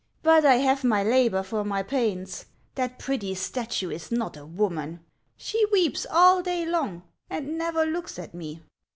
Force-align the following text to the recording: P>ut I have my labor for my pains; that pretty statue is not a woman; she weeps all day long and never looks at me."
P>ut 0.23 0.43
I 0.43 0.55
have 0.55 0.83
my 0.83 1.03
labor 1.03 1.43
for 1.43 1.63
my 1.63 1.83
pains; 1.83 2.47
that 2.73 2.97
pretty 2.97 3.35
statue 3.35 3.91
is 3.91 4.11
not 4.11 4.35
a 4.35 4.47
woman; 4.47 5.01
she 5.37 5.63
weeps 5.67 6.07
all 6.09 6.41
day 6.41 6.65
long 6.65 7.03
and 7.29 7.55
never 7.55 7.85
looks 7.85 8.17
at 8.17 8.33
me." 8.33 8.63